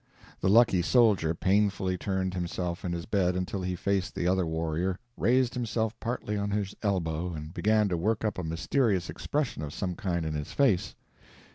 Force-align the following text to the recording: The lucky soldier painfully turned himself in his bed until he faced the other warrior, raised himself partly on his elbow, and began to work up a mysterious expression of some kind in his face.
The 0.39 0.49
lucky 0.49 0.81
soldier 0.81 1.35
painfully 1.35 1.95
turned 1.95 2.33
himself 2.33 2.83
in 2.83 2.91
his 2.91 3.05
bed 3.05 3.35
until 3.35 3.61
he 3.61 3.75
faced 3.75 4.15
the 4.15 4.27
other 4.27 4.47
warrior, 4.47 4.97
raised 5.15 5.53
himself 5.53 5.93
partly 5.99 6.35
on 6.35 6.49
his 6.49 6.73
elbow, 6.81 7.33
and 7.35 7.53
began 7.53 7.87
to 7.89 7.97
work 7.97 8.25
up 8.25 8.39
a 8.39 8.43
mysterious 8.43 9.11
expression 9.11 9.61
of 9.61 9.75
some 9.75 9.93
kind 9.93 10.25
in 10.25 10.33
his 10.33 10.53
face. 10.53 10.95